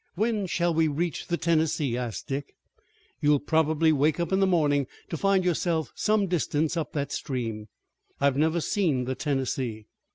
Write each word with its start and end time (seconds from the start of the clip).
"When 0.15 0.47
shall 0.47 0.73
we 0.73 0.87
reach 0.87 1.27
the 1.27 1.37
Tennessee?" 1.37 1.95
asked 1.95 2.25
Dick. 2.27 2.55
"You 3.19 3.29
will 3.29 3.39
probably 3.39 3.91
wake 3.93 4.19
up 4.19 4.31
in 4.33 4.39
the 4.39 4.47
morning 4.47 4.87
to 5.09 5.15
find 5.15 5.45
yourself 5.45 5.91
some 5.93 6.25
distance 6.25 6.75
up 6.75 6.93
that 6.93 7.11
stream." 7.11 7.67
"I've 8.19 8.35
never 8.35 8.61
seen 8.61 9.03
the 9.05 9.13
Tennessee." 9.13 9.85